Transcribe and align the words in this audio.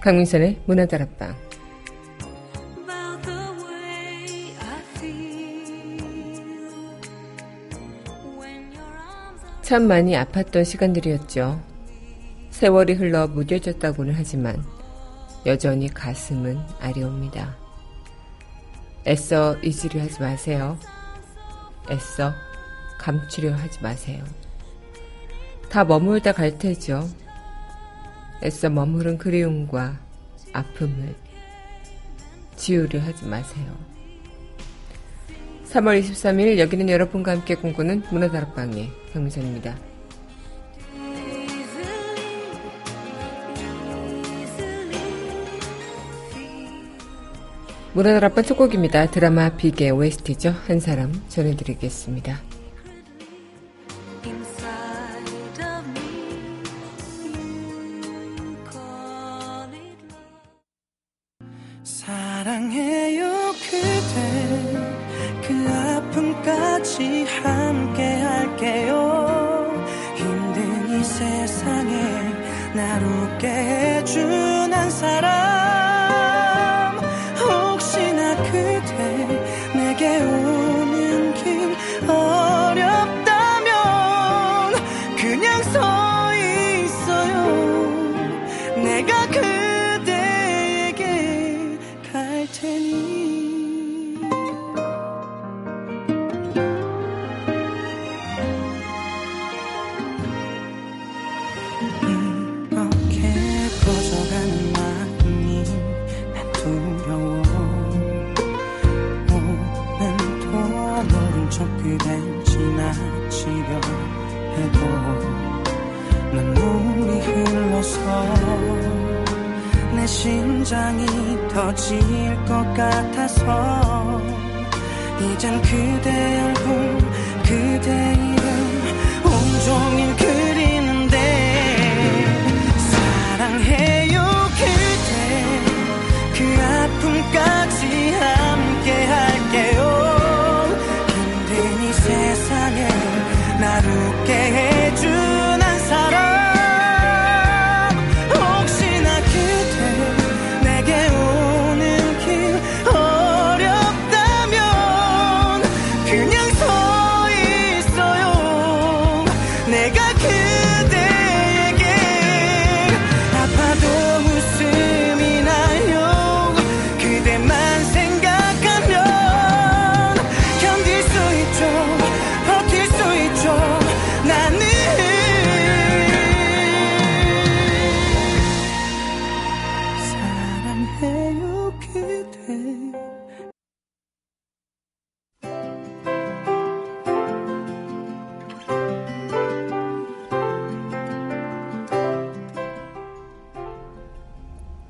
강민선의 0.00 0.62
문화다락방 0.64 1.36
참 9.60 9.86
많이 9.86 10.14
아팠던 10.14 10.64
시간들이었죠. 10.64 11.62
세월이 12.50 12.94
흘러 12.94 13.28
무뎌졌다고는 13.28 14.14
하지만 14.16 14.64
여전히 15.46 15.88
가슴은 15.88 16.58
아려옵니다. 16.80 17.56
애써 19.06 19.56
잊으려 19.58 20.02
하지 20.02 20.20
마세요. 20.20 20.78
애써 21.90 22.32
감추려 22.98 23.52
하지 23.52 23.80
마세요. 23.82 24.24
다 25.70 25.84
머물다 25.84 26.32
갈 26.32 26.58
테죠. 26.58 27.08
애써 28.42 28.70
머무른 28.70 29.18
그리움과 29.18 29.98
아픔을 30.52 31.14
지우려 32.56 33.00
하지 33.00 33.26
마세요. 33.26 33.66
3월 35.66 36.02
23일 36.02 36.58
여기는 36.58 36.88
여러분과 36.88 37.32
함께 37.32 37.54
공부는 37.54 38.02
문화다락방의 38.10 38.90
강미선입니다. 39.12 39.78
문화다락방 47.92 48.44
첫 48.44 48.56
곡입니다. 48.56 49.10
드라마 49.10 49.56
비의 49.56 49.90
OST죠. 49.90 50.50
한 50.66 50.80
사람 50.80 51.12
전해드리겠습니다. 51.28 52.49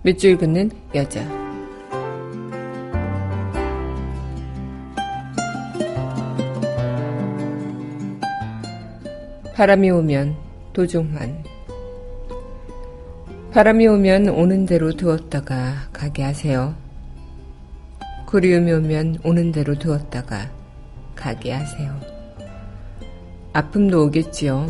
밑줄 0.02 0.38
긋는 0.38 0.70
여자. 0.94 1.22
바람이 9.54 9.90
오면 9.90 10.36
도종환. 10.72 11.44
바람이 13.52 13.86
오면 13.88 14.30
오는 14.30 14.64
대로 14.64 14.90
두었다가 14.92 15.90
가게 15.92 16.22
하세요. 16.22 16.74
그리움이 18.26 18.72
오면 18.72 19.18
오는 19.22 19.52
대로 19.52 19.74
두었다가 19.74 20.50
가게 21.14 21.52
하세요. 21.52 22.00
아픔도 23.52 24.06
오겠지요. 24.06 24.66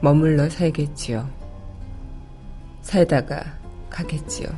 머물러 0.00 0.48
살겠지요. 0.48 1.28
살다가 2.80 3.57
가겠지요. 3.90 4.48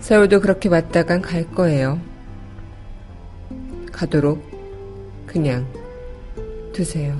세월도 0.00 0.40
그렇게 0.40 0.68
왔다간 0.68 1.20
갈 1.20 1.50
거예요. 1.50 2.00
가도록 3.92 4.42
그냥 5.26 5.66
두세요. 6.72 7.16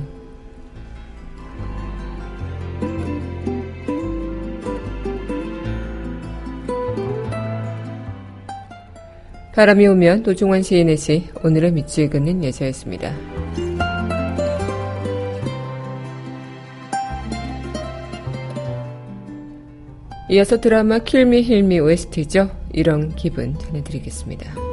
바람이 9.55 9.89
오면 9.89 10.23
노종환 10.23 10.63
시인의 10.63 10.97
시 10.97 11.29
오늘의 11.43 11.73
밑줄 11.73 12.11
긋는 12.11 12.45
여자였습니다. 12.45 13.28
이어서 20.31 20.61
드라마 20.61 20.99
킬미 20.99 21.43
힐미 21.43 21.81
OST죠. 21.81 22.51
이런 22.73 23.15
기분 23.17 23.59
전해드리겠습니다. 23.59 24.68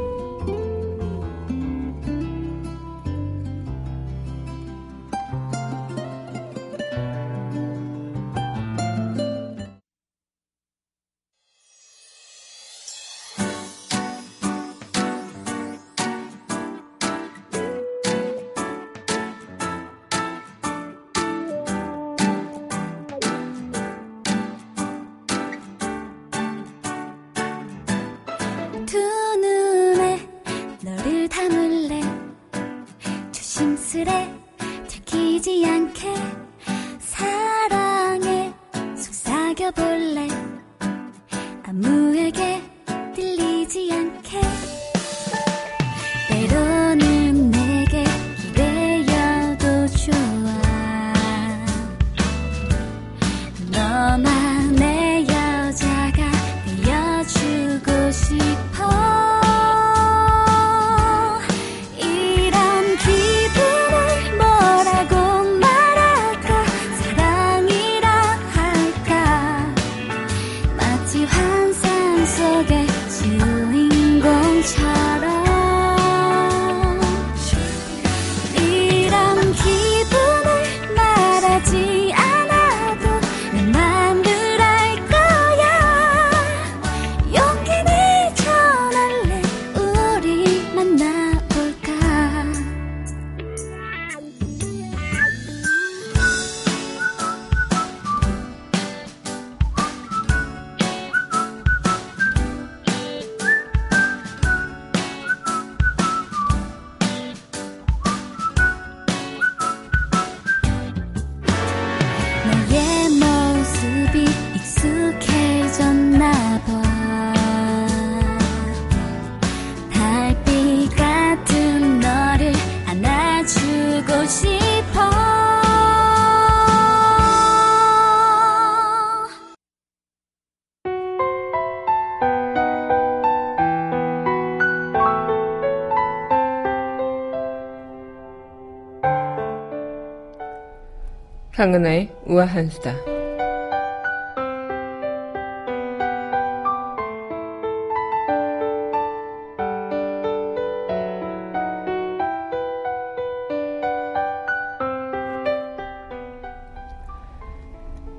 강은하의 141.65 142.11
우아한 142.27 142.69
수다. 142.69 142.93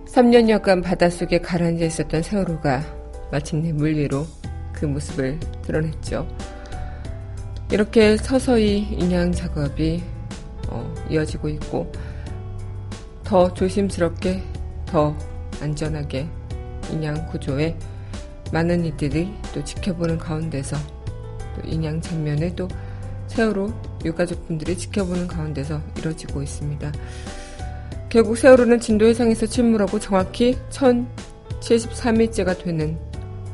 삼년여간 0.06 0.82
바닷속에 0.82 1.38
가라앉아 1.38 1.84
있었던 1.84 2.22
세월호가 2.22 2.82
마침내 3.30 3.70
물 3.70 3.94
위로 3.94 4.26
그 4.72 4.86
모습을 4.86 5.38
드러냈죠. 5.62 6.26
이렇게 7.70 8.16
서서히 8.16 8.78
인양 8.90 9.30
작업이 9.30 10.02
어, 10.68 10.92
이어지고 11.08 11.48
있고 11.50 11.92
더 13.26 13.52
조심스럽게 13.52 14.40
더 14.86 15.16
안전하게 15.60 16.28
인양 16.92 17.26
구조에 17.26 17.76
많은 18.52 18.84
이들이 18.84 19.32
또 19.52 19.64
지켜보는 19.64 20.18
가운데서 20.18 20.76
또 21.56 21.68
인양 21.68 22.00
장면을 22.00 22.54
또 22.54 22.68
세월호 23.26 23.72
유가족분들이 24.04 24.78
지켜보는 24.78 25.26
가운데서 25.26 25.80
이뤄지고 25.98 26.42
있습니다. 26.42 26.92
결국 28.08 28.38
세월호는 28.38 28.78
진도 28.78 29.06
해상에서 29.06 29.46
침몰하고 29.46 29.98
정확히 29.98 30.56
1073일째가 30.70 32.62
되는 32.62 32.96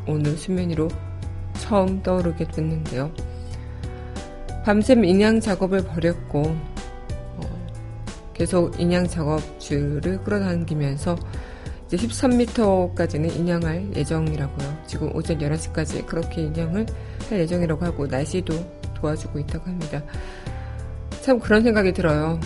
오늘 0.07 0.37
수면 0.37 0.69
위로 0.69 0.89
처음 1.55 2.03
떠오르게 2.03 2.49
됐는데요. 2.49 3.11
밤샘 4.65 5.05
인양 5.05 5.41
작업을 5.41 5.83
벌였고 5.83 6.43
어, 6.43 6.72
계속 8.35 8.79
인양 8.81 9.07
작업 9.07 9.41
줄을 9.61 10.23
끌어당기면서 10.23 11.17
이제 11.87 11.97
13m까지는 11.97 13.37
인양할 13.37 13.95
예정이라고요. 13.95 14.83
지금 14.87 15.15
오전 15.15 15.39
11시까지 15.39 16.07
그렇게 16.07 16.43
인양을 16.43 16.87
할 17.29 17.41
예정이라고 17.41 17.85
하고 17.85 18.07
날씨도 18.07 18.55
도와주고 18.95 19.39
있다고 19.41 19.67
합니다. 19.67 20.03
참 21.21 21.39
그런 21.39 21.63
생각이 21.63 21.93
들어요. 21.93 22.41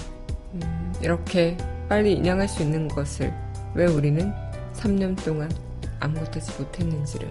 음, 0.54 0.92
이렇게 1.00 1.56
빨리 1.88 2.14
인양할 2.14 2.48
수 2.48 2.62
있는 2.62 2.88
것을 2.88 3.32
왜 3.74 3.86
우리는 3.86 4.32
3년 4.74 5.22
동안 5.24 5.50
아무것도 6.00 6.40
하지 6.40 6.60
못했는지를. 6.60 7.30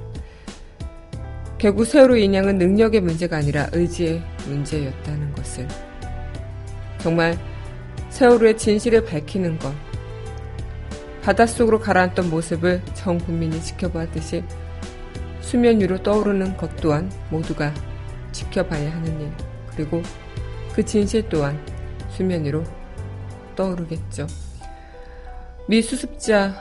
결국 1.57 1.85
세월호 1.85 2.15
인양은 2.17 2.57
능력의 2.57 3.01
문제가 3.01 3.37
아니라 3.37 3.67
의지의 3.73 4.21
문제였다는 4.47 5.33
것을. 5.33 5.67
정말 6.99 7.37
세월호의 8.15 8.57
진실을 8.57 9.03
밝히는 9.03 9.59
것. 9.59 9.73
바닷속으로 11.21 11.79
가라앉던 11.81 12.29
모습을 12.29 12.81
전 12.93 13.17
국민이 13.17 13.61
지켜보았듯이 13.61 14.41
수면 15.41 15.81
위로 15.81 16.01
떠오르는 16.01 16.55
것 16.55 16.73
또한 16.77 17.11
모두가 17.29 17.73
지켜봐야 18.31 18.89
하는 18.89 19.19
일. 19.19 19.31
그리고 19.67 20.01
그 20.73 20.85
진실 20.85 21.27
또한 21.27 21.59
수면 22.07 22.45
위로 22.45 22.63
떠오르겠죠. 23.57 24.27
미 25.67 25.81
수습자 25.81 26.55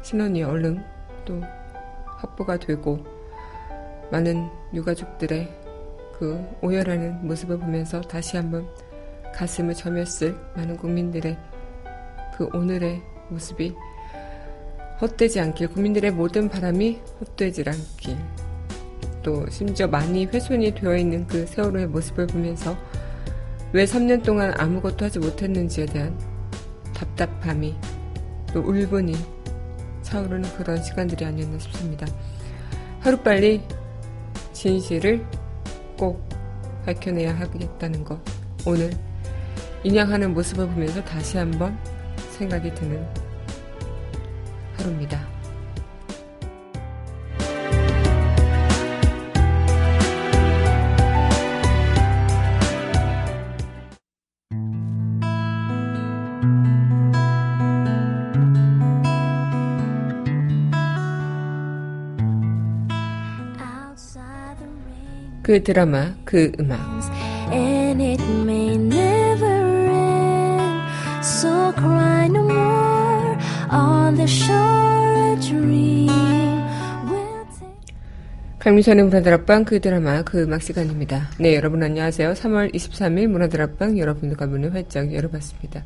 신원이 0.00 0.42
얼른 0.42 0.82
또 1.26 1.42
확보가 2.16 2.56
되고 2.56 3.04
많은 4.10 4.48
유가족들의 4.72 5.50
그 6.18 6.42
오열하는 6.62 7.26
모습을 7.26 7.58
보면서 7.58 8.00
다시 8.00 8.38
한번 8.38 8.66
가슴을 9.34 9.74
저몄을 9.74 10.36
많은 10.56 10.76
국민들의 10.76 11.36
그 12.36 12.48
오늘의 12.54 13.02
모습이 13.28 13.74
헛되지 15.00 15.40
않길 15.40 15.68
국민들의 15.68 16.10
모든 16.12 16.48
바람이 16.48 17.00
헛되지 17.20 17.64
않길 17.66 18.16
또 19.22 19.48
심지어 19.50 19.86
많이 19.86 20.26
훼손이 20.26 20.74
되어 20.74 20.96
있는 20.96 21.26
그 21.26 21.46
세월호의 21.46 21.86
모습을 21.88 22.26
보면서 22.26 22.76
왜 23.72 23.84
3년 23.84 24.22
동안 24.22 24.52
아무것도 24.58 25.04
하지 25.04 25.18
못했는지에 25.18 25.86
대한 25.86 26.18
답답함이 26.94 27.74
또 28.52 28.60
울분이 28.60 29.14
차오르는 30.02 30.42
그런 30.56 30.82
시간들이 30.82 31.24
아니었나 31.24 31.58
싶습니다. 31.58 32.06
하루빨리 33.00 33.62
진실을 34.52 35.24
꼭 35.96 36.22
밝혀내야 36.84 37.34
하겠다는 37.38 38.04
것. 38.04 38.20
오늘 38.66 38.90
인양하는 39.84 40.32
모습을 40.32 40.68
보면서 40.68 41.02
다시 41.02 41.38
한번 41.38 41.76
생각이 42.30 42.72
드는 42.74 43.04
하루입니다. 44.76 45.32
그 65.42 65.62
드라마, 65.62 66.14
그 66.24 66.52
음악. 66.60 66.80
Cry 71.82 72.26
no 72.28 72.42
more 72.42 73.36
on 73.70 74.14
the 74.14 74.26
shore 74.26 75.34
a 75.34 75.40
dream. 75.40 76.10
강민선의 78.60 79.04
문화다락방 79.04 79.64
그 79.64 79.80
드라마 79.80 80.22
그 80.22 80.42
음악 80.42 80.62
시간입니다. 80.62 81.30
네 81.40 81.56
여러분 81.56 81.82
안녕하세요. 81.82 82.34
3월 82.34 82.72
23일 82.72 83.26
문화다락방 83.26 83.98
여러분들과 83.98 84.46
문을 84.46 84.72
활짝 84.74 85.12
열어봤습니다. 85.12 85.82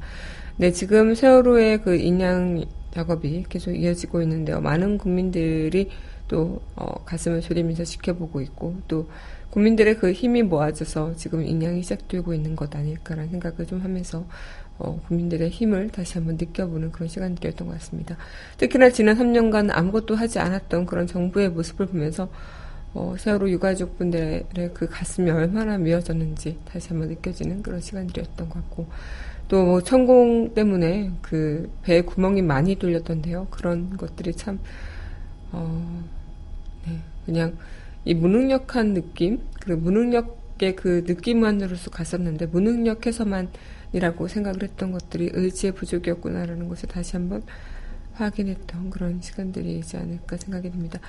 네 0.58 0.72
지금 0.72 1.14
세월호의 1.14 1.82
그 1.82 1.96
인양 1.96 2.64
작업이 2.90 3.46
계속 3.48 3.72
이어지고 3.72 4.20
있는데요. 4.22 4.60
많은 4.60 4.98
국민들이 4.98 5.88
또 6.28 6.60
어, 6.74 7.02
가슴을 7.04 7.40
졸이면서 7.40 7.84
지켜보고 7.84 8.42
있고 8.42 8.76
또 8.88 9.08
국민들의 9.50 9.96
그 9.96 10.12
힘이 10.12 10.42
모아져서 10.42 11.14
지금 11.16 11.42
인양이 11.42 11.82
시작되고 11.82 12.34
있는 12.34 12.56
것 12.56 12.74
아닐까라는 12.76 13.30
생각을 13.30 13.66
좀 13.66 13.80
하면서 13.80 14.26
어, 14.78 15.00
국민들의 15.08 15.48
힘을 15.48 15.88
다시 15.90 16.14
한번 16.14 16.36
느껴보는 16.36 16.92
그런 16.92 17.08
시간들이었던 17.08 17.66
것 17.66 17.74
같습니다. 17.74 18.16
특히나 18.58 18.90
지난 18.90 19.16
3년간 19.16 19.70
아무것도 19.72 20.14
하지 20.14 20.38
않았던 20.38 20.86
그런 20.86 21.06
정부의 21.06 21.50
모습을 21.50 21.86
보면서 21.86 22.28
어, 22.92 23.14
세월호 23.18 23.50
유가족분들의 23.50 24.70
그 24.72 24.88
가슴이 24.88 25.30
얼마나 25.30 25.76
미어졌는지 25.76 26.58
다시 26.64 26.88
한번 26.88 27.08
느껴지는 27.08 27.62
그런 27.62 27.80
시간들이었던 27.80 28.48
것 28.48 28.54
같고 28.54 28.86
또 29.48 29.80
천공 29.82 30.54
때문에 30.54 31.12
그 31.22 31.70
배에 31.82 32.00
구멍이 32.00 32.42
많이 32.42 32.74
뚫렸던데요. 32.76 33.48
그런 33.50 33.96
것들이 33.96 34.34
참 34.34 34.58
어, 35.52 36.04
네, 36.86 36.98
그냥 37.24 37.56
이 38.04 38.14
무능력한 38.14 38.94
느낌, 38.94 39.40
그 39.60 39.72
무능력의 39.72 40.76
그 40.76 41.04
느낌만으로서 41.06 41.90
갔었는데 41.90 42.46
무능력해서만 42.46 43.48
이라고 43.96 44.28
생각을 44.28 44.62
했던 44.62 44.92
것들이 44.92 45.30
의지의 45.32 45.72
부족이었구나라는 45.72 46.68
것을 46.68 46.86
다시 46.86 47.16
한번 47.16 47.42
확인했던 48.12 48.90
그런 48.90 49.22
시간들이지 49.22 49.96
않을까 49.96 50.36
생각이 50.36 50.70
듭니다. 50.70 51.00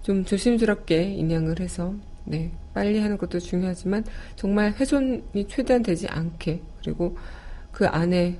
좀 0.00 0.24
조심스럽게 0.24 1.12
인양을 1.12 1.60
해서 1.60 1.94
네, 2.24 2.50
빨리 2.72 3.00
하는 3.00 3.18
것도 3.18 3.38
중요하지만 3.38 4.04
정말 4.34 4.72
훼손이 4.72 5.46
최대한 5.48 5.82
되지 5.82 6.08
않게 6.08 6.62
그리고 6.80 7.18
그 7.70 7.86
안에 7.86 8.38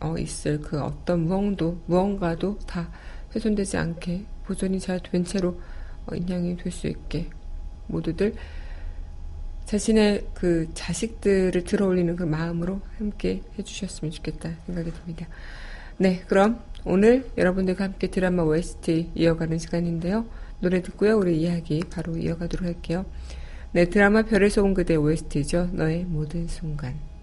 어, 0.00 0.16
있을 0.18 0.60
그 0.60 0.82
어떤 0.82 1.20
무언도 1.20 1.82
무언가도 1.86 2.58
다 2.66 2.90
훼손되지 3.34 3.76
않게 3.76 4.24
보존이 4.44 4.80
잘 4.80 4.98
된 5.00 5.24
채로 5.24 5.60
어, 6.06 6.16
인양이 6.16 6.56
될 6.56 6.72
수 6.72 6.88
있게 6.88 7.30
모두들 7.86 8.34
자신의 9.66 10.26
그 10.34 10.68
자식들을 10.74 11.64
들어올리는 11.64 12.14
그 12.16 12.22
마음으로 12.22 12.80
함께 12.98 13.42
해주셨으면 13.58 14.12
좋겠다 14.12 14.50
생각이 14.66 14.92
듭니다. 14.92 15.26
네, 15.96 16.22
그럼 16.26 16.60
오늘 16.84 17.30
여러분들과 17.38 17.84
함께 17.84 18.08
드라마 18.08 18.42
OST 18.42 19.12
이어가는 19.14 19.58
시간인데요. 19.58 20.26
노래 20.60 20.82
듣고요. 20.82 21.16
우리 21.16 21.40
이야기 21.40 21.82
바로 21.90 22.16
이어가도록 22.16 22.66
할게요. 22.66 23.04
네, 23.72 23.86
드라마 23.86 24.22
별에서 24.22 24.62
온 24.62 24.74
그대 24.74 24.96
OST죠. 24.96 25.70
너의 25.72 26.04
모든 26.04 26.46
순간. 26.46 27.13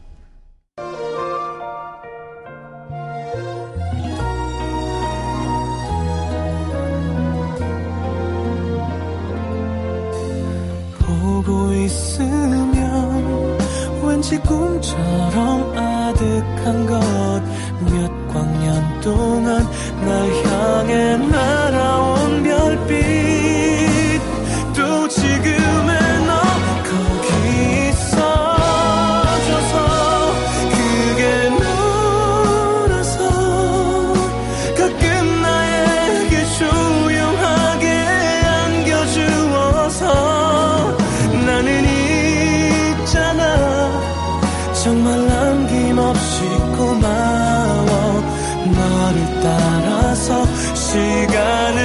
있으면 11.86 13.58
왠지 14.04 14.38
꿈처럼 14.40 15.74
아득한 15.76 16.86
것. 16.86 17.42
몇 17.90 18.28
광년 18.28 19.02
동안 19.02 19.68
날 20.06 20.46
향해 20.46 21.18
날아온 21.18 22.44
별빛 22.44 23.31
시간을 50.92 51.81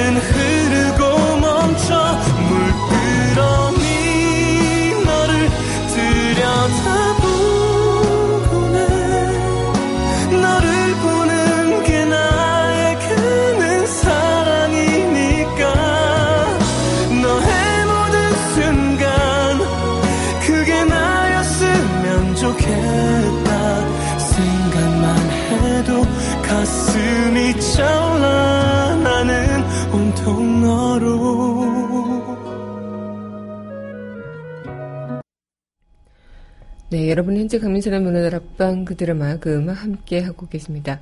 네, 37.07 37.11
여러분 37.11 37.37
현재 37.37 37.57
강민선의 37.57 38.01
문화다락방 38.01 38.83
그 38.83 38.97
드라마 38.97 39.37
그 39.37 39.55
음악 39.55 39.81
함께 39.81 40.19
하고 40.19 40.45
계십니다. 40.45 40.99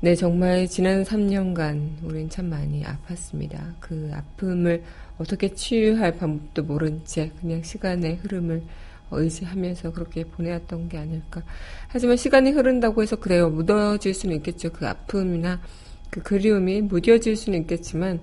네, 0.00 0.14
정말 0.14 0.66
지난 0.68 1.02
3년간 1.02 2.02
우린 2.02 2.30
참 2.30 2.46
많이 2.46 2.82
아팠습니다. 2.82 3.74
그 3.78 4.10
아픔을 4.14 4.84
어떻게 5.18 5.52
치유할 5.52 6.16
방법도 6.16 6.62
모른 6.62 7.02
채 7.04 7.30
그냥 7.42 7.62
시간의 7.62 8.20
흐름을 8.22 8.62
의지하면서 9.10 9.92
그렇게 9.92 10.24
보내왔던 10.24 10.88
게 10.88 10.98
아닐까. 10.98 11.42
하지만 11.88 12.16
시간이 12.16 12.50
흐른다고 12.50 13.02
해서 13.02 13.16
그래요. 13.16 13.48
묻어질 13.48 14.14
수는 14.14 14.36
있겠죠. 14.36 14.70
그 14.70 14.86
아픔이나 14.86 15.60
그 16.10 16.22
그리움이 16.22 16.82
무뎌질 16.82 17.36
수는 17.36 17.60
있겠지만 17.60 18.20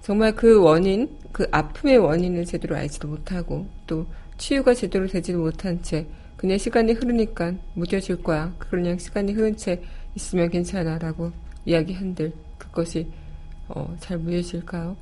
정말 0.00 0.34
그 0.34 0.60
원인, 0.60 1.08
그 1.30 1.46
아픔의 1.50 1.98
원인을 1.98 2.44
제대로 2.44 2.76
알지도 2.76 3.08
못하고 3.08 3.66
또 3.86 4.06
치유가 4.36 4.74
제대로 4.74 5.06
되지도 5.06 5.38
못한 5.38 5.80
채 5.82 6.06
그냥 6.36 6.58
시간이 6.58 6.92
흐르니까 6.92 7.54
무뎌질 7.74 8.22
거야. 8.22 8.52
그냥 8.58 8.98
시간이 8.98 9.32
흐른 9.32 9.56
채 9.56 9.80
있으면 10.16 10.50
괜찮아 10.50 10.98
라고 10.98 11.30
이야기 11.64 11.92
한들 11.92 12.32
그것이 12.58 13.06
어, 13.68 13.96
잘 14.00 14.18
무뎌질까요? 14.18 14.96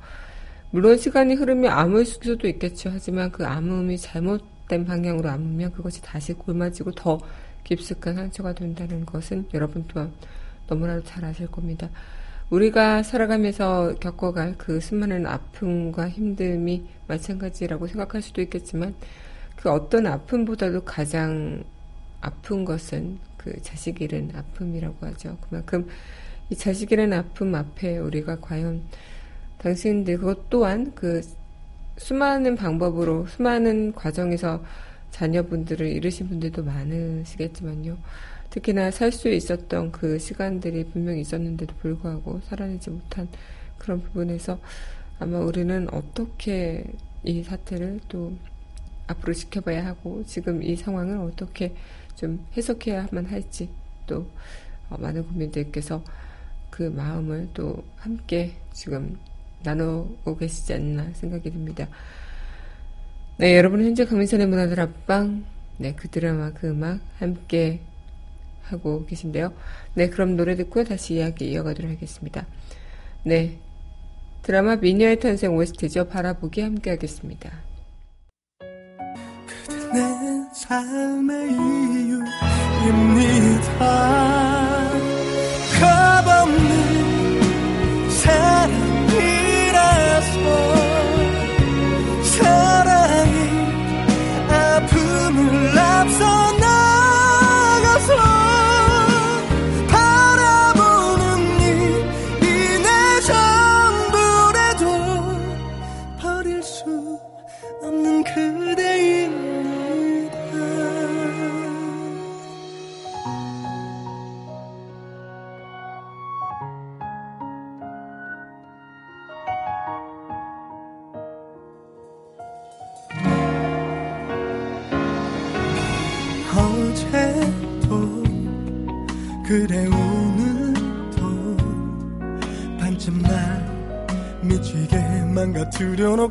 물론 0.69 0.97
시간이 0.97 1.33
흐르면 1.33 1.71
암을 1.71 2.05
수도 2.05 2.47
있겠죠. 2.47 2.91
하지만 2.93 3.31
그 3.31 3.45
암음이 3.45 3.97
잘못 3.97 4.50
잘못된 4.71 4.85
방향으로 4.85 5.29
안으면 5.29 5.73
그것이 5.73 6.01
다시 6.01 6.31
골마지고 6.33 6.93
더 6.93 7.19
깊숙한 7.65 8.15
상처가 8.15 8.53
된다는 8.53 9.05
것은 9.05 9.49
여러분 9.53 9.83
또한 9.87 10.11
너무나도 10.67 11.03
잘 11.03 11.25
아실 11.25 11.47
겁니다. 11.47 11.89
우리가 12.49 13.03
살아가면서 13.03 13.95
겪어갈 13.99 14.55
그 14.57 14.79
수많은 14.79 15.25
아픔과 15.25 16.09
힘듦이 16.09 16.85
마찬가지라고 17.07 17.87
생각할 17.87 18.21
수도 18.21 18.41
있겠지만 18.41 18.95
그 19.57 19.69
어떤 19.69 20.07
아픔보다도 20.07 20.83
가장 20.83 21.63
아픈 22.21 22.65
것은 22.65 23.19
그 23.37 23.61
자식 23.61 24.01
잃은 24.01 24.31
아픔이라고 24.35 25.05
하죠. 25.07 25.37
그만큼 25.41 25.87
이 26.49 26.55
자식 26.55 26.91
잃은 26.91 27.13
아픔 27.13 27.55
앞에 27.55 27.97
우리가 27.97 28.39
과연 28.39 28.81
당신들 29.59 30.17
그것 30.17 30.49
또한 30.49 30.91
그 30.95 31.21
수많은 32.01 32.55
방법으로 32.55 33.27
수많은 33.27 33.93
과정에서 33.93 34.63
자녀분들을 35.11 35.87
잃으신 35.87 36.27
분들도 36.29 36.63
많으시겠지만요. 36.63 37.95
특히나 38.49 38.89
살 38.89 39.11
수 39.11 39.29
있었던 39.29 39.91
그 39.91 40.17
시간들이 40.17 40.85
분명히 40.85 41.21
있었는데도 41.21 41.75
불구하고 41.75 42.41
살아내지 42.49 42.89
못한 42.89 43.27
그런 43.77 44.01
부분에서 44.01 44.59
아마 45.19 45.37
우리는 45.39 45.87
어떻게 45.93 46.83
이 47.23 47.43
사태를 47.43 47.99
또 48.09 48.33
앞으로 49.05 49.33
지켜봐야 49.33 49.85
하고 49.85 50.23
지금 50.25 50.63
이 50.63 50.75
상황을 50.75 51.17
어떻게 51.17 51.75
좀 52.15 52.43
해석해야만 52.57 53.27
할지 53.27 53.69
또 54.07 54.25
어, 54.89 54.97
많은 54.97 55.23
국민들께서 55.27 56.03
그 56.71 56.83
마음을 56.83 57.49
또 57.53 57.83
함께 57.97 58.53
지금 58.73 59.17
나누고 59.63 60.37
계시지 60.37 60.73
않나 60.73 61.11
생각이 61.13 61.51
듭니다. 61.51 61.87
네, 63.37 63.57
여러분 63.57 63.83
현재 63.83 64.05
강민선의 64.05 64.47
문화들 64.47 64.79
앞방, 64.79 65.45
네, 65.77 65.95
그 65.95 66.07
드라마, 66.09 66.51
그 66.51 66.69
음악 66.69 66.99
함께 67.17 67.81
하고 68.63 69.05
계신데요. 69.05 69.53
네, 69.95 70.09
그럼 70.09 70.35
노래 70.35 70.55
듣고 70.55 70.83
다시 70.83 71.15
이야기 71.15 71.51
이어가도록 71.51 71.91
하겠습니다. 71.91 72.45
네, 73.23 73.59
드라마 74.43 74.75
미녀의 74.75 75.19
탄생 75.19 75.55
OST죠. 75.55 76.07
바라보기 76.07 76.61
함께 76.61 76.91
하겠습니다. 76.91 77.51
내 79.93 79.99
삶의 80.53 81.51
이유입니다. 82.81 84.70
수 106.61 107.19
없는 107.81 108.23
그대 108.23 108.90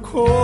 망 0.02 0.39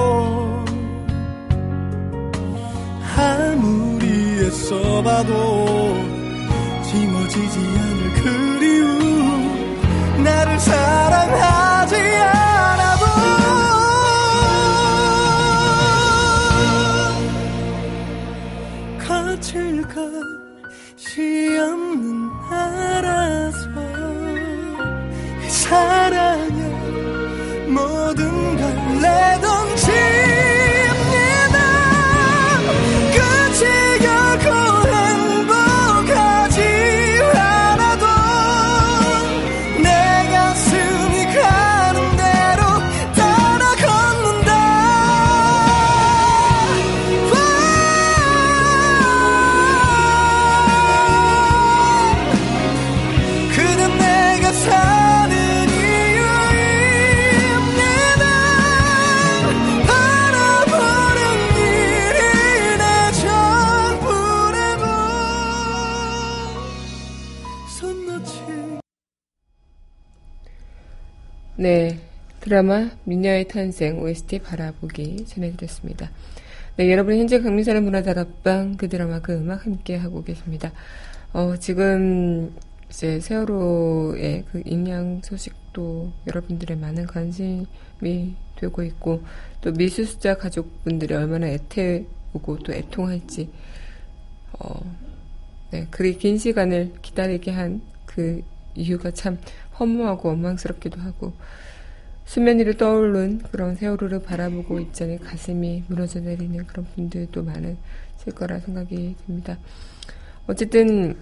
드라마 72.46 72.90
미녀의 73.02 73.48
탄생 73.48 73.98
OST 74.00 74.38
바라보기 74.38 75.26
전해드렸습니다. 75.26 76.12
네, 76.76 76.92
여러분 76.92 77.18
현재 77.18 77.40
강민선의 77.40 77.82
문화다락방 77.82 78.76
그 78.76 78.88
드라마 78.88 79.18
그 79.18 79.32
음악 79.32 79.66
함께 79.66 79.96
하고 79.96 80.22
계십니다. 80.22 80.70
어, 81.32 81.56
지금 81.56 82.54
이제 82.88 83.18
세월호의 83.18 84.44
그 84.52 84.62
인양 84.64 85.22
소식도 85.24 86.12
여러분들의 86.28 86.76
많은 86.76 87.06
관심이 87.06 87.66
되고 88.54 88.82
있고 88.84 89.22
또 89.60 89.72
미수수자 89.72 90.36
가족분들이 90.36 91.14
얼마나 91.14 91.48
애태우고 91.48 92.60
또 92.60 92.72
애통할지 92.72 93.50
어, 94.52 94.94
네, 95.72 95.88
그리 95.90 96.16
긴 96.16 96.38
시간을 96.38 96.92
기다리게 97.02 97.50
한 97.50 97.96
그 98.16 98.42
이유가 98.74 99.10
참 99.10 99.38
허무하고 99.78 100.30
원망스럽기도 100.30 101.00
하고 101.00 101.34
수면 102.26 102.58
위를 102.58 102.76
떠오른 102.76 103.38
그런 103.38 103.76
세월호를 103.76 104.20
바라보고 104.22 104.80
있자니 104.80 105.20
가슴이 105.20 105.84
무너져 105.86 106.20
내리는 106.20 106.66
그런 106.66 106.84
분들도 106.94 107.42
많으실 107.42 108.34
거라 108.34 108.58
생각이 108.58 109.14
듭니다. 109.24 109.56
어쨌든 110.48 111.16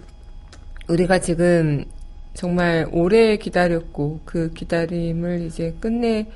우리가 0.87 1.19
지금 1.19 1.85
정말 2.33 2.87
오래 2.91 3.37
기다렸고 3.37 4.21
그 4.25 4.51
기다림을 4.51 5.41
이제 5.41 5.75
끝내 5.79 6.27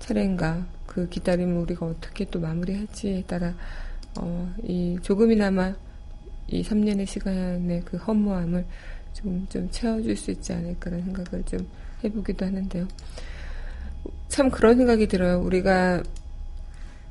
차례인가 0.00 0.66
그 0.84 1.08
기다림을 1.08 1.56
우리가 1.62 1.86
어떻게 1.86 2.24
또 2.24 2.40
마무리할지에 2.40 3.22
따라 3.22 3.54
어, 4.20 4.52
이 4.64 4.98
조금이나마 5.00 5.74
이 6.48 6.62
3년의 6.62 7.06
시간의 7.06 7.82
그 7.84 7.96
허무함을 7.98 8.66
좀, 9.12 9.46
좀 9.48 9.70
채워줄 9.70 10.16
수 10.16 10.32
있지 10.32 10.52
않을까라는 10.52 11.04
생각을 11.04 11.44
좀 11.44 11.68
해보기도 12.02 12.46
하는데요. 12.46 12.88
참 14.28 14.50
그런 14.50 14.76
생각이 14.76 15.08
들어요. 15.08 15.40
우리가 15.40 16.02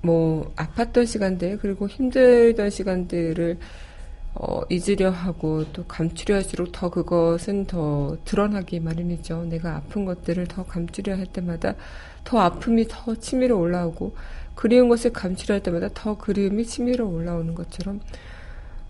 뭐 0.02 0.54
아팠던 0.56 1.06
시간들 1.06 1.58
그리고 1.58 1.88
힘들던 1.88 2.70
시간들을 2.70 3.58
어, 4.40 4.62
잊으려 4.70 5.10
하고 5.10 5.66
또 5.74 5.84
감추려 5.86 6.36
할수록 6.36 6.72
더 6.72 6.90
그것은 6.90 7.66
더 7.66 8.18
드러나기 8.24 8.80
마련이죠. 8.80 9.46
내가 9.46 9.78
아픈 9.78 10.06
것들을 10.06 10.46
더 10.48 10.64
감추려 10.64 11.18
할 11.18 11.26
때마다 11.26 11.74
더 12.24 12.40
아픔이 12.40 12.86
더 12.88 13.16
치밀어 13.16 13.58
올라오고 13.58 14.16
그리운 14.54 14.90
것을 14.90 15.12
감추려 15.12 15.56
할 15.56 15.64
때마다 15.64 15.90
더 15.94 16.18
그리움이 16.18 16.66
치밀어 16.66 17.06
올라오는 17.06 17.56
것처럼 17.56 18.00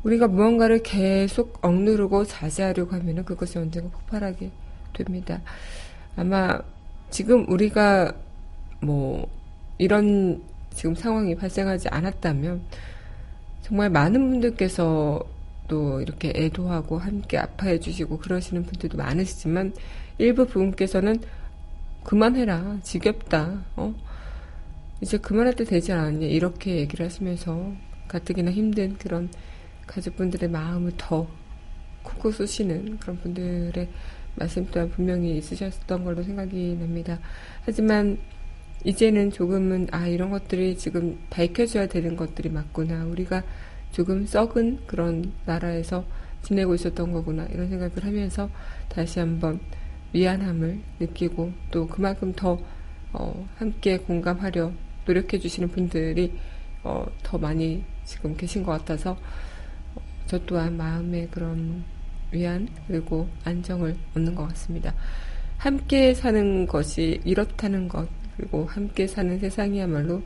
우리가 0.04 0.28
무언가를 0.28 0.84
계속 0.84 1.60
억누르고 1.62 2.26
자제하려고 2.26 2.96
하면은 2.96 3.24
그것이 3.24 3.58
언젠가 3.58 3.90
폭발하게 3.90 4.52
됩니다. 4.94 5.42
아마 6.18 6.60
지금 7.10 7.50
우리가 7.50 8.13
뭐 8.82 9.28
이런 9.78 10.43
지금 10.74 10.96
상황이 10.96 11.36
발생하지 11.36 11.89
않았다면 11.89 12.62
정말 13.62 13.89
많은 13.89 14.30
분들께서 14.30 15.22
또 15.67 16.02
이렇게 16.02 16.32
애도하고 16.36 16.98
함께 16.98 17.38
아파해 17.38 17.80
주시고 17.80 18.20
그러시는 18.20 18.63
분들도 18.63 18.98
많으시지만 18.98 19.74
일부 20.17 20.46
분께서는 20.46 21.20
그만해라 22.04 22.78
지겹다 22.84 23.65
어? 23.76 23.93
이제 25.02 25.17
그만할 25.17 25.56
때 25.56 25.63
되지 25.65 25.91
않았냐 25.91 26.28
이렇게 26.28 26.78
얘기를 26.78 27.06
하시면서 27.06 27.74
가뜩이나 28.08 28.52
힘든 28.52 28.98
그런 28.98 29.30
가족분들의 29.86 30.50
마음을 30.50 30.93
더 30.98 31.28
콕콕 32.04 32.34
쑤시는 32.34 32.98
그런 33.00 33.17
분들의 33.17 33.89
말씀 34.38 34.65
또한 34.71 34.89
분명히 34.89 35.38
있으셨던 35.38 36.04
걸로 36.04 36.23
생각이 36.23 36.78
납니다. 36.80 37.19
하지만 37.65 38.17
이제는 38.86 39.32
조금은 39.32 39.88
아 39.91 40.08
이런 40.08 40.30
것들이 40.30 40.78
지금 40.78 41.17
밝혀져야 41.30 41.88
되는 41.88 42.15
것들이 42.15 42.50
맞구나 42.50 43.06
우리가 43.06 43.43
조금 43.91 44.26
썩은 44.26 44.80
그런 44.86 45.32
나라에서 45.45 46.06
지내고 46.43 46.76
있었던 46.76 47.12
거구나 47.12 47.45
이런 47.45 47.69
생각을 47.69 48.06
하면서 48.06 48.50
다시 48.89 49.19
한번 49.19 49.60
미안함을 50.13 50.80
느끼고 51.00 51.52
또 51.71 51.88
그만큼 51.88 52.32
더 52.34 52.60
어, 53.13 53.47
함께 53.56 53.97
공감하려 53.97 54.71
노력해 55.06 55.39
주시는 55.39 55.69
분들이 55.69 56.34
어, 56.84 57.06
더 57.23 57.38
많이 57.38 57.84
지금 58.06 58.38
계신 58.38 58.63
것 58.63 58.71
같아서 58.71 59.17
어, 59.95 60.02
저 60.28 60.39
또한 60.45 60.78
마음의 60.78 61.30
그런 61.32 61.84
위안 62.32 62.68
그리고 62.88 63.28
안정을 63.44 63.96
얻는 64.16 64.36
것 64.36 64.48
같습니다. 64.50 64.94
함께 65.58 66.13
사는 66.13 66.68
것이 66.68 67.20
이렇다는 67.24 67.88
것 67.88 68.08
그리고 68.36 68.66
함께 68.66 69.08
사는 69.08 69.40
세상이야말로 69.40 70.22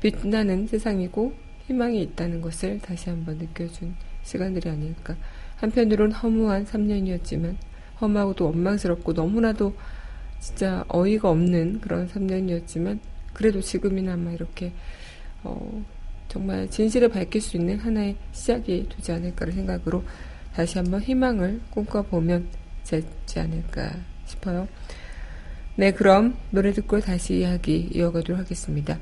빛나는 0.00 0.66
세상이고 0.66 1.32
희망이 1.66 2.02
있다는 2.02 2.40
것을 2.40 2.80
다시 2.80 3.10
한번 3.10 3.38
느껴준 3.38 3.94
시간들이 4.22 4.68
아닐까. 4.68 5.16
한편으론 5.56 6.12
허무한 6.12 6.64
3년이었지만 6.64 7.56
험하고도 8.00 8.46
원망스럽고 8.46 9.12
너무나도 9.12 9.74
진짜 10.40 10.84
어이가 10.88 11.30
없는 11.30 11.80
그런 11.80 12.08
3년이었지만 12.08 12.98
그래도 13.32 13.60
지금이나마 13.60 14.32
이렇게 14.32 14.72
어, 15.42 15.84
정말 16.28 16.68
진실을 16.68 17.08
밝힐 17.08 17.40
수 17.40 17.56
있는 17.56 17.78
하나의 17.78 18.16
시작이 18.32 18.88
되지 18.88 19.12
않을까라는 19.12 19.54
생각으로 19.54 20.04
다시 20.58 20.76
한번 20.76 21.00
희망을 21.00 21.60
꿈꿔보면 21.70 22.48
되지 22.84 23.38
않을까 23.38 23.92
싶어요. 24.26 24.66
네, 25.76 25.92
그럼 25.92 26.36
노래 26.50 26.72
듣고 26.72 26.98
다시 26.98 27.38
이야기 27.38 27.88
이어가도록 27.94 28.40
하겠습니다. 28.40 28.98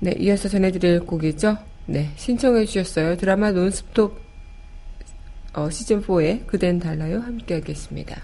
네, 0.00 0.16
이어서 0.18 0.48
전해드릴 0.48 1.06
곡이죠. 1.06 1.58
네, 1.86 2.10
신청해 2.16 2.64
주셨어요. 2.64 3.16
드라마 3.16 3.52
논스톱 3.52 4.20
어, 5.52 5.68
시즌4의 5.68 6.44
그댄 6.48 6.80
달라요. 6.80 7.20
함께 7.20 7.54
하겠습니다. 7.54 8.20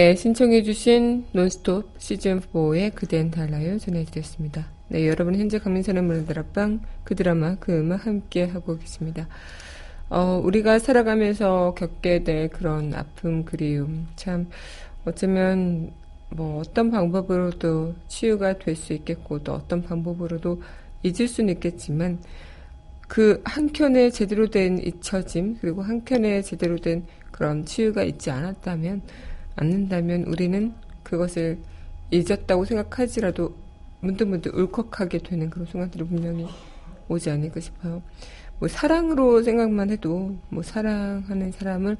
네, 0.00 0.16
신청해주신 0.16 1.26
논스톱 1.32 1.98
시즌4의 1.98 2.94
그댄 2.94 3.30
달라요 3.30 3.76
전해드렸습니다. 3.76 4.66
네, 4.88 5.06
여러분 5.06 5.34
현재 5.34 5.58
강민선의 5.58 6.02
문화드랍방 6.02 6.80
그 7.04 7.14
드라마 7.14 7.56
그 7.56 7.78
음악 7.78 8.06
함께 8.06 8.44
하고 8.44 8.78
계십니다. 8.78 9.28
어, 10.08 10.40
우리가 10.42 10.78
살아가면서 10.78 11.74
겪게 11.76 12.24
될 12.24 12.48
그런 12.48 12.94
아픔, 12.94 13.44
그리움, 13.44 14.08
참, 14.16 14.48
어쩌면, 15.04 15.92
뭐, 16.30 16.60
어떤 16.60 16.90
방법으로도 16.90 17.94
치유가 18.08 18.54
될 18.54 18.76
수 18.76 18.94
있겠고, 18.94 19.40
또 19.40 19.52
어떤 19.52 19.82
방법으로도 19.82 20.62
잊을 21.02 21.28
수는 21.28 21.52
있겠지만, 21.52 22.20
그 23.06 23.42
한켠에 23.44 24.08
제대로 24.08 24.48
된 24.48 24.78
잊혀짐, 24.78 25.58
그리고 25.60 25.82
한켠에 25.82 26.40
제대로 26.40 26.78
된 26.78 27.04
그런 27.30 27.66
치유가 27.66 28.02
있지 28.02 28.30
않았다면, 28.30 29.02
않는다면 29.60 30.24
우리는 30.24 30.74
그것을 31.02 31.58
잊었다고 32.10 32.64
생각하지라도 32.64 33.54
문득문득 34.00 34.54
울컥하게 34.56 35.18
되는 35.18 35.50
그런 35.50 35.66
순간들이 35.66 36.04
분명히 36.04 36.46
오지 37.08 37.30
않을까 37.30 37.60
싶어요. 37.60 38.02
뭐 38.58 38.68
사랑으로 38.68 39.42
생각만 39.42 39.90
해도 39.90 40.36
뭐 40.48 40.62
사랑하는 40.62 41.52
사람을 41.52 41.96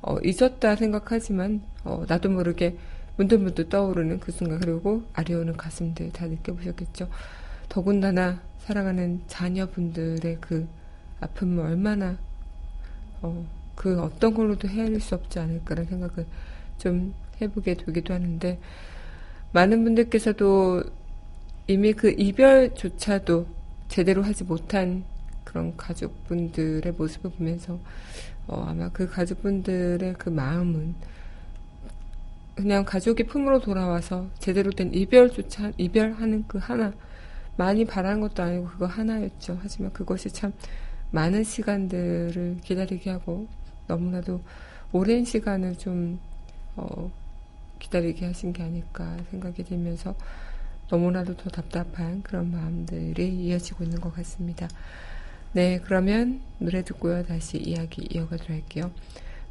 어, 0.00 0.16
잊었다 0.24 0.74
생각하지만 0.76 1.62
어, 1.84 2.04
나도 2.08 2.30
모르게 2.30 2.76
문득문득 3.16 3.68
떠오르는 3.68 4.20
그 4.20 4.32
순간 4.32 4.58
그리고 4.58 5.02
아려오는 5.12 5.56
가슴들 5.56 6.12
다 6.12 6.26
느껴보셨겠죠. 6.26 7.08
더군다나 7.68 8.40
사랑하는 8.60 9.22
자녀분들의 9.26 10.38
그 10.40 10.66
아픔을 11.20 11.64
얼마나 11.64 12.18
어, 13.20 13.46
그 13.74 14.00
어떤 14.00 14.34
걸로도 14.34 14.68
헤아릴 14.68 15.00
수 15.00 15.14
없지 15.14 15.38
않을까라는 15.38 15.88
생각을 15.90 16.26
좀 16.82 17.14
해보게 17.40 17.74
되기도 17.74 18.12
하는데 18.12 18.58
많은 19.52 19.84
분들께서도 19.84 20.82
이미 21.68 21.92
그 21.92 22.10
이별조차도 22.10 23.46
제대로 23.86 24.22
하지 24.22 24.42
못한 24.42 25.04
그런 25.44 25.76
가족분들의 25.76 26.92
모습을 26.92 27.30
보면서 27.30 27.78
어, 28.48 28.64
아마 28.66 28.88
그 28.88 29.08
가족분들의 29.08 30.14
그 30.14 30.28
마음은 30.28 30.94
그냥 32.56 32.84
가족의 32.84 33.26
품으로 33.26 33.60
돌아와서 33.60 34.28
제대로 34.40 34.72
된 34.72 34.92
이별조차 34.92 35.72
이별하는 35.78 36.44
그 36.48 36.58
하나 36.58 36.92
많이 37.56 37.84
바란 37.84 38.20
것도 38.20 38.42
아니고 38.42 38.66
그거 38.66 38.86
하나였죠. 38.86 39.58
하지만 39.62 39.92
그것이 39.92 40.30
참 40.30 40.52
많은 41.12 41.44
시간들을 41.44 42.58
기다리게 42.62 43.10
하고 43.10 43.46
너무나도 43.86 44.40
오랜 44.92 45.24
시간을 45.24 45.78
좀 45.78 46.18
어, 46.76 47.10
기다리게 47.78 48.26
하신 48.26 48.52
게 48.52 48.62
아닐까 48.62 49.16
생각이 49.30 49.64
들면서 49.64 50.14
너무나도 50.90 51.36
더 51.36 51.50
답답한 51.50 52.22
그런 52.22 52.50
마음들이 52.50 53.28
이어지고 53.28 53.84
있는 53.84 54.00
것 54.00 54.14
같습니다. 54.14 54.68
네, 55.52 55.80
그러면 55.84 56.40
노래 56.58 56.82
듣고요. 56.82 57.24
다시 57.24 57.58
이야기 57.58 58.06
이어가도록 58.10 58.50
할게요. 58.50 58.90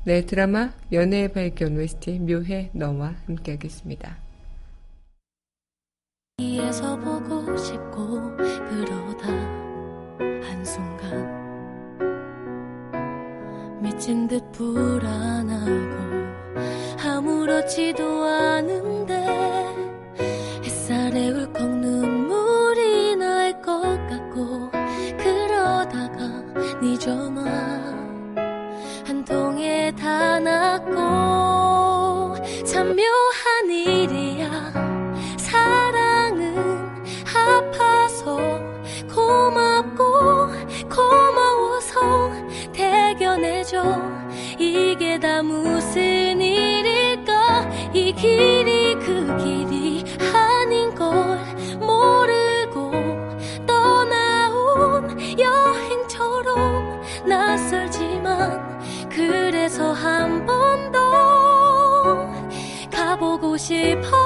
네, 0.04 0.26
드라마 0.26 0.72
연애의 0.92 1.32
발견 1.32 1.78
OST 1.78 2.20
묘해 2.20 2.72
너와 2.74 3.16
함께 3.28 3.52
하겠습니다. 3.52 4.18
위에서 6.40 6.98
보고 7.00 7.56
싶고 7.56 8.36
그러다 8.36 9.28
한순간 10.42 11.42
미친 13.82 14.28
듯 14.28 14.52
불안하고 14.52 16.11
아무렇지도 17.04 18.24
않은데 18.24 19.16
햇살에 20.64 21.30
울컥 21.30 21.70
눈물이 21.78 23.16
날 23.18 23.62
것 23.62 23.82
같고 24.10 24.72
그러다가 25.18 26.18
네 26.82 26.98
전화 26.98 27.44
한 29.06 29.24
통에 29.26 29.92
다 29.96 30.40
났고 30.40 32.34
참 32.66 32.96
묘한 32.96 33.70
일이야. 33.70 34.50
사랑은 35.38 36.56
아파서 37.36 38.38
고맙고 39.14 40.48
고마워서 40.90 42.32
대견해줘 42.74 43.84
이게 44.62 45.20
다 45.20 45.42
무슨 45.42 46.40
일일까? 46.40 47.70
이 47.94 48.14
길이 48.14 48.94
그 48.96 49.26
길이 49.38 50.04
아닌 50.34 50.94
걸 50.94 51.10
모르고 51.80 52.92
떠나온 53.66 55.18
여행처럼 55.40 57.02
낯설지만 57.26 59.10
그래서 59.10 59.92
한 59.94 60.46
번 60.46 60.92
더 60.92 62.30
가보고 62.92 63.58
싶어 63.58 64.21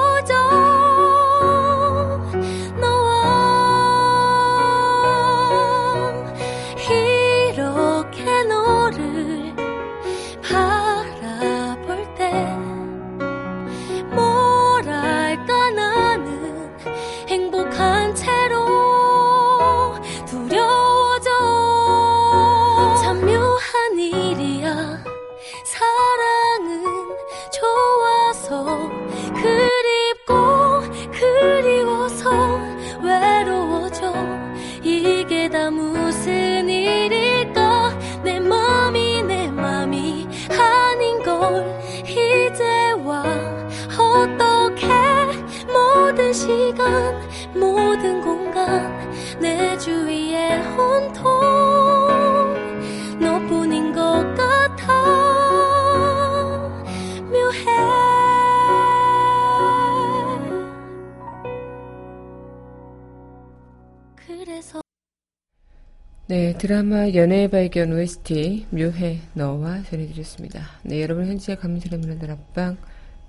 네, 66.36 66.52
드라마 66.52 67.08
연애의 67.12 67.48
발견 67.48 67.92
OST 67.92 68.66
묘해 68.68 69.20
너와 69.32 69.84
전해드렸습니다. 69.84 70.66
네, 70.82 71.00
여러분 71.00 71.26
현재 71.26 71.56
문화들 71.56 72.30
앞방 72.30 72.76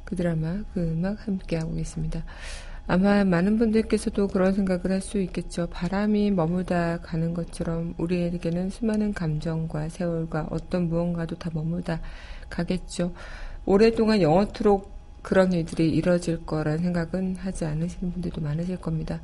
그 0.03 0.17
드라마 0.17 0.61
그 0.73 0.81
음악 0.81 1.25
함께 1.25 1.55
하고 1.55 1.73
계십니다. 1.73 2.25
아마 2.85 3.23
많은 3.23 3.59
분들께서도 3.59 4.27
그런 4.27 4.51
생각을 4.51 4.91
할 4.91 4.99
수 4.99 5.21
있겠죠. 5.21 5.67
바람이 5.67 6.31
머물다 6.31 6.99
가는 6.99 7.33
것처럼 7.33 7.93
우리에게는 7.97 8.71
수많은 8.71 9.13
감정과 9.13 9.87
세월과 9.87 10.49
어떤 10.51 10.89
무언가도 10.89 11.37
다 11.37 11.49
머물다 11.53 12.01
가겠죠. 12.49 13.13
오랫동안 13.65 14.21
영원토록 14.21 14.91
그런 15.21 15.53
일들이 15.53 15.89
이뤄질 15.91 16.45
거란 16.45 16.79
생각은 16.79 17.37
하지 17.37 17.63
않으시는 17.63 18.11
분들도 18.11 18.41
많으실 18.41 18.77
겁니다. 18.77 19.21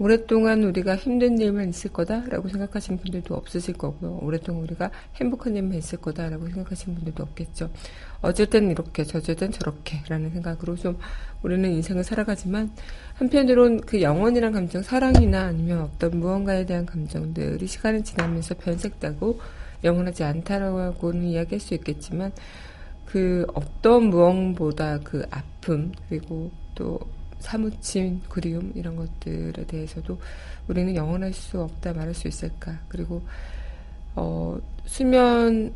오랫동안 0.00 0.64
우리가 0.64 0.96
힘든 0.96 1.38
일만 1.38 1.68
있을 1.68 1.92
거다라고 1.92 2.48
생각하시는 2.48 2.98
분들도 3.00 3.34
없으실 3.34 3.74
거고요. 3.74 4.18
오랫동안 4.22 4.62
우리가 4.62 4.90
행복한 5.16 5.54
일만 5.54 5.74
있을 5.74 6.00
거다라고 6.00 6.46
생각하시는 6.46 6.94
분들도 6.96 7.22
없겠죠. 7.22 7.68
어쩔 8.22 8.46
땐 8.46 8.70
이렇게, 8.70 9.04
저쩔 9.04 9.36
땐 9.36 9.52
저렇게 9.52 10.02
라는 10.08 10.30
생각으로 10.30 10.76
좀 10.76 10.96
우리는 11.42 11.70
인생을 11.70 12.02
살아가지만 12.02 12.70
한편으론 13.16 13.82
그 13.82 14.00
영원이란 14.00 14.52
감정, 14.52 14.80
사랑이나 14.80 15.42
아니면 15.42 15.82
어떤 15.82 16.18
무언가에 16.18 16.64
대한 16.64 16.86
감정들이 16.86 17.66
시간이 17.66 18.02
지나면서 18.02 18.54
변색되고 18.54 19.38
영원하지 19.84 20.24
않다라고는 20.24 21.24
이야기할 21.24 21.60
수 21.60 21.74
있겠지만 21.74 22.32
그 23.04 23.44
어떤 23.52 24.04
무언보다 24.04 25.00
그 25.00 25.26
아픔 25.30 25.92
그리고 26.08 26.50
또 26.74 27.00
사무친 27.40 28.22
그리움 28.28 28.72
이런 28.74 28.96
것들에 28.96 29.64
대해서도 29.66 30.18
우리는 30.68 30.94
영원할 30.94 31.32
수 31.32 31.60
없다 31.60 31.92
말할 31.92 32.14
수 32.14 32.28
있을까 32.28 32.78
그리고 32.88 33.22
어, 34.14 34.58
수면 34.84 35.72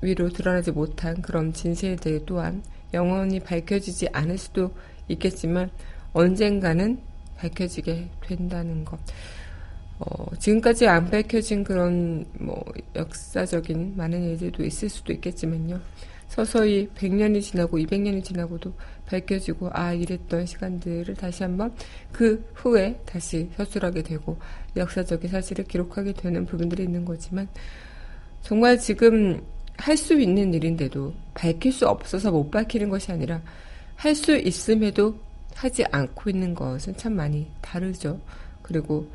위로 0.00 0.28
드러나지 0.28 0.70
못한 0.70 1.20
그런 1.22 1.52
진실들 1.52 2.24
또한 2.26 2.62
영원히 2.92 3.40
밝혀지지 3.40 4.08
않을 4.12 4.38
수도 4.38 4.72
있겠지만 5.08 5.70
언젠가는 6.12 6.98
밝혀지게 7.36 8.08
된다는 8.26 8.84
것. 8.84 8.98
어, 9.98 10.26
지금까지 10.38 10.86
안 10.88 11.10
밝혀진 11.10 11.64
그런 11.64 12.24
뭐 12.38 12.62
역사적인 12.94 13.94
많은 13.96 14.22
일들도 14.22 14.64
있을 14.64 14.88
수도 14.88 15.12
있겠지만요. 15.12 15.80
서서히 16.34 16.88
100년이 16.96 17.40
지나고 17.40 17.78
200년이 17.78 18.24
지나고도 18.24 18.72
밝혀지고 19.06 19.70
아 19.72 19.92
이랬던 19.92 20.46
시간들을 20.46 21.14
다시 21.14 21.44
한번 21.44 21.72
그 22.10 22.44
후에 22.54 23.00
다시 23.06 23.48
서술하게 23.56 24.02
되고 24.02 24.36
역사적인 24.76 25.30
사실을 25.30 25.64
기록하게 25.64 26.12
되는 26.12 26.44
부분들이 26.44 26.82
있는 26.82 27.04
거지만 27.04 27.46
정말 28.42 28.78
지금 28.78 29.40
할 29.76 29.96
수 29.96 30.20
있는 30.20 30.52
일인데도 30.52 31.14
밝힐 31.34 31.72
수 31.72 31.86
없어서 31.86 32.32
못 32.32 32.50
밝히는 32.50 32.88
것이 32.88 33.12
아니라 33.12 33.40
할 33.94 34.16
수 34.16 34.36
있음에도 34.36 35.16
하지 35.54 35.84
않고 35.92 36.30
있는 36.30 36.52
것은 36.52 36.96
참 36.96 37.14
많이 37.14 37.46
다르죠. 37.60 38.20
그리고 38.60 39.06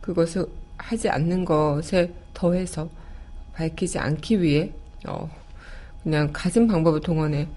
그것을 0.00 0.46
하지 0.78 1.10
않는 1.10 1.44
것에 1.44 2.10
더해서 2.32 2.88
밝히지 3.52 3.98
않기 3.98 4.40
위해 4.40 4.72
어, 5.06 5.30
그냥 6.02 6.30
가진 6.32 6.66
방법을 6.66 7.00
동원해 7.00 7.48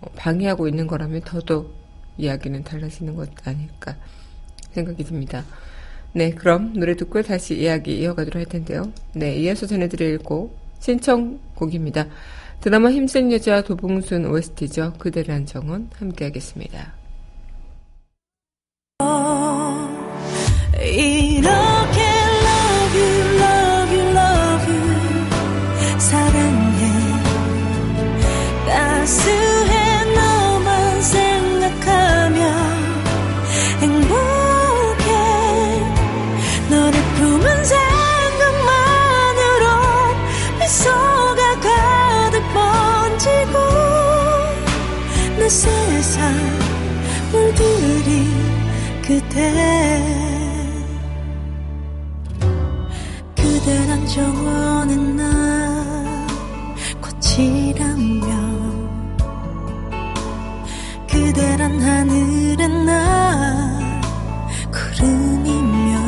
어, 0.00 0.06
방해하고 0.16 0.68
있는 0.68 0.86
거라면 0.86 1.22
더더욱 1.22 1.74
이야기는 2.16 2.64
달라지는 2.64 3.14
것 3.14 3.30
아닐까 3.46 3.96
생각이 4.72 5.04
듭니다. 5.04 5.44
네, 6.12 6.30
그럼 6.30 6.72
노래 6.74 6.96
듣고 6.96 7.22
다시 7.22 7.58
이야기 7.58 8.00
이어가도록 8.00 8.36
할 8.36 8.44
텐데요. 8.46 8.92
네, 9.14 9.36
이어서 9.36 9.66
전해드릴 9.66 10.18
곡 10.18 10.56
신청곡입니다. 10.80 12.06
드라마 12.60 12.90
힘센 12.90 13.30
여자 13.30 13.62
도봉순 13.62 14.26
OST죠. 14.26 14.94
그대란 14.98 15.46
정원 15.46 15.90
함께 15.96 16.24
하겠습니다. 16.24 16.94
그대. 49.08 50.04
그대란 53.34 54.06
정원은 54.06 55.16
나 55.16 56.26
꽃이라며 57.00 58.26
그대란 61.10 61.80
하늘은 61.80 62.84
나 62.84 63.78
구름이며 64.70 65.98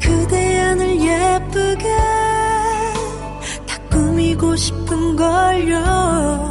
그대 0.00 0.58
하늘 0.58 1.00
예쁘게 1.00 1.96
다 3.64 3.78
꾸미고 3.90 4.56
싶은 4.56 5.14
걸요 5.14 6.45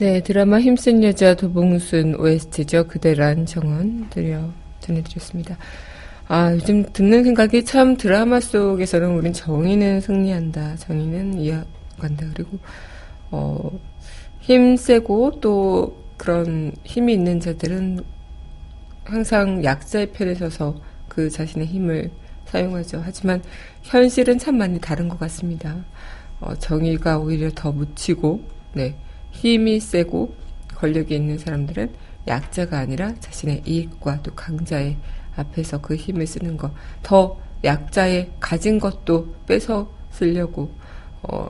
네, 0.00 0.22
드라마 0.22 0.58
힘센 0.58 1.04
여자 1.04 1.34
도봉순 1.34 2.14
OST죠. 2.14 2.86
그대란 2.86 3.44
정원 3.44 4.08
드려 4.08 4.48
전해드렸습니다. 4.80 5.58
아, 6.26 6.54
요즘 6.54 6.90
듣는 6.90 7.22
생각이 7.22 7.66
참 7.66 7.98
드라마 7.98 8.40
속에서는 8.40 9.10
우린 9.10 9.34
정의는 9.34 10.00
승리한다. 10.00 10.76
정의는 10.76 11.38
이어간다. 11.38 12.24
그리고, 12.32 12.58
어, 13.30 13.78
힘 14.40 14.74
세고 14.74 15.40
또 15.42 16.02
그런 16.16 16.72
힘이 16.82 17.12
있는 17.12 17.38
자들은 17.38 18.00
항상 19.04 19.62
약자의 19.62 20.12
편에 20.12 20.34
서서 20.34 20.76
그 21.08 21.28
자신의 21.28 21.66
힘을 21.66 22.10
사용하죠. 22.46 23.02
하지만 23.04 23.42
현실은 23.82 24.38
참 24.38 24.56
많이 24.56 24.80
다른 24.80 25.10
것 25.10 25.20
같습니다. 25.20 25.76
어, 26.40 26.54
정의가 26.54 27.18
오히려 27.18 27.50
더 27.54 27.70
묻히고, 27.70 28.40
네. 28.72 28.94
힘이 29.30 29.80
세고 29.80 30.34
권력이 30.76 31.14
있는 31.14 31.38
사람들은 31.38 31.92
약자가 32.26 32.78
아니라 32.78 33.14
자신의 33.20 33.62
이익과 33.66 34.22
또 34.22 34.34
강자의 34.34 34.96
앞에서 35.36 35.80
그 35.80 35.94
힘을 35.96 36.26
쓰는 36.26 36.56
것, 36.56 36.72
더 37.02 37.38
약자의 37.64 38.30
가진 38.40 38.78
것도 38.78 39.34
뺏어 39.46 39.92
쓰려고 40.10 40.72
어, 41.22 41.48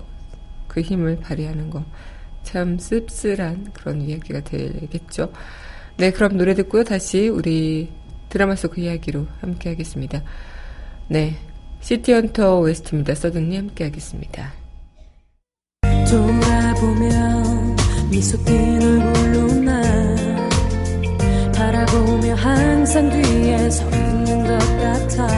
그 0.68 0.80
힘을 0.80 1.18
발휘하는 1.20 1.70
것, 1.70 1.84
참 2.42 2.78
씁쓸한 2.78 3.72
그런 3.72 4.00
이야기가 4.00 4.40
되겠죠. 4.40 5.32
네, 5.96 6.10
그럼 6.10 6.36
노래 6.36 6.54
듣고요. 6.54 6.84
다시 6.84 7.28
우리 7.28 7.90
드라마 8.28 8.54
속 8.54 8.72
그 8.72 8.80
이야기로 8.80 9.26
함께 9.40 9.70
하겠습니다. 9.70 10.22
네, 11.08 11.36
시티헌터 11.80 12.60
웨스트입니다. 12.60 13.14
서든님 13.14 13.68
함께 13.68 13.84
하겠습니다. 13.84 14.52
돌아보면 16.10 17.49
미소 18.10 18.36
띤 18.44 18.82
얼굴로 18.82 19.52
나 19.62 19.80
바라보며 21.54 22.34
항상 22.34 23.08
뒤에 23.08 23.70
서 23.70 23.88
있는 23.88 24.44
것 24.44 24.58
같아. 24.82 25.28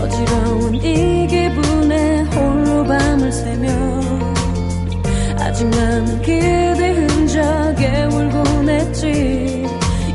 어지러운 0.00 0.74
이 0.76 1.26
기분에 1.26 2.22
홀로 2.22 2.84
밤을 2.84 3.30
새며 3.30 3.68
아직 5.38 5.68
남은 5.68 6.22
그대 6.22 6.92
흔적에 6.92 8.04
울곤 8.04 8.68
했지. 8.70 9.66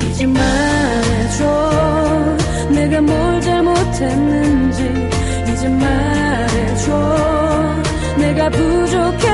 이제 0.10 0.26
말해줘. 0.26 1.46
내가 2.72 3.00
뭘 3.00 3.42
잘못했는지 3.42 5.10
이제 5.54 5.70
말해줘. 5.70 7.20
내가 8.18 8.50
부족했 8.50 9.29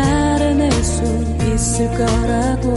잘해낼 0.00 0.72
수 0.82 1.02
있을 1.52 1.88
거라고. 1.90 2.74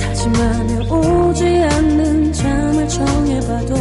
다짐하며 0.00 0.94
오지 0.94 1.44
않는 1.46 2.32
잠을 2.32 2.88
청해봐도 2.88 3.74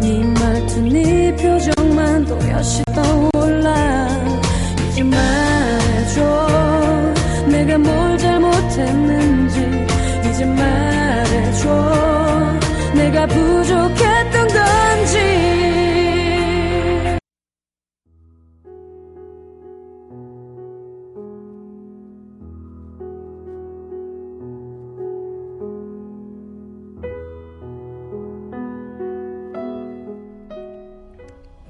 네 0.00 0.24
말투 0.40 0.80
네 0.82 1.34
표정만 1.36 2.24
또렷이 2.24 2.82
떠올라. 2.94 4.08
이제 4.90 5.02
말해줘. 5.02 6.18
내가 7.46 7.78
뭘 7.78 8.18
잘못했는지 8.18 9.56
이제 10.28 10.44
말해줘. 10.44 11.68
내가 12.94 13.26
부족했 13.26 14.09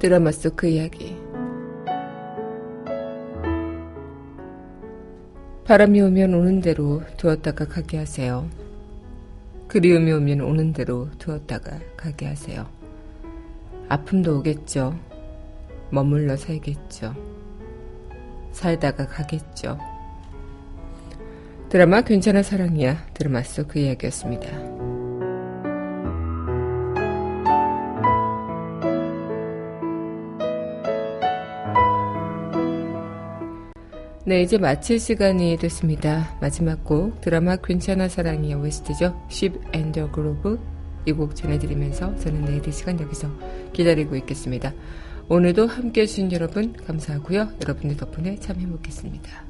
드라마 0.00 0.32
속 0.32 0.56
그 0.56 0.66
이야기. 0.66 1.14
바람이 5.66 6.00
오면 6.00 6.32
오는 6.32 6.62
대로 6.62 7.02
두었다가 7.18 7.66
가게 7.66 7.98
하세요. 7.98 8.48
그리움이 9.68 10.10
오면 10.10 10.40
오는 10.40 10.72
대로 10.72 11.10
두었다가 11.18 11.78
가게 11.98 12.26
하세요. 12.26 12.66
아픔도 13.90 14.38
오겠죠. 14.38 14.98
머물러 15.90 16.34
살겠죠. 16.38 17.14
살다가 18.52 19.06
가겠죠. 19.06 19.78
드라마 21.68 22.00
괜찮아 22.00 22.42
사랑이야. 22.42 23.08
드라마 23.12 23.42
속 23.42 23.68
그 23.68 23.78
이야기였습니다. 23.78 24.48
네, 34.30 34.42
이제 34.42 34.58
마칠 34.58 35.00
시간이 35.00 35.56
됐습니다. 35.56 36.38
마지막 36.40 36.84
곡 36.84 37.20
드라마 37.20 37.56
괜찮아 37.56 38.06
웨스트죠. 38.60 39.20
Ship 39.28 39.58
and 39.74 39.90
the 39.90 40.08
Grove 40.14 40.56
이곡 41.04 41.34
전해드리면서 41.34 42.14
저는 42.14 42.44
내일 42.44 42.64
이 42.64 42.70
시간 42.70 43.00
여기서 43.00 43.28
기다리고 43.72 44.14
있겠습니다. 44.14 44.72
오늘도 45.28 45.66
함께 45.66 46.02
해주신 46.02 46.30
여러분 46.30 46.72
감사하고요. 46.74 47.54
여러분의 47.60 47.96
덕분에 47.96 48.36
참 48.36 48.60
행복했습니다. 48.60 49.49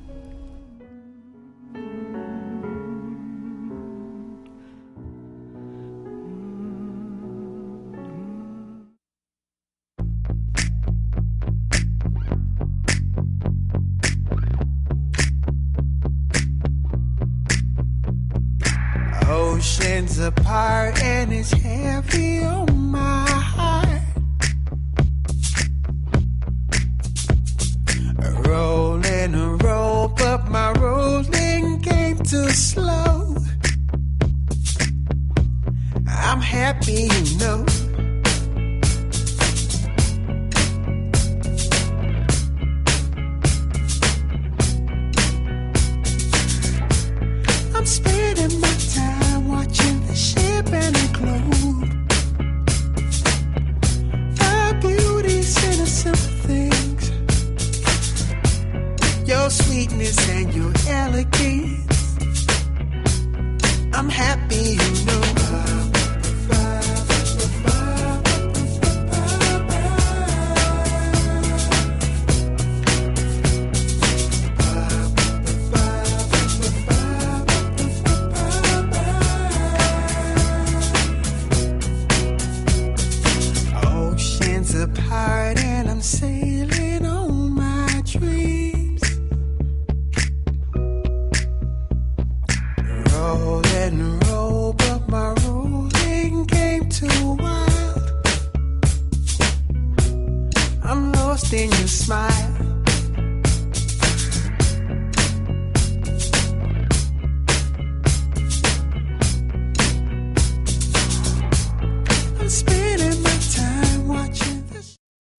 I'm 47.81 47.87
spinning. 47.87 48.20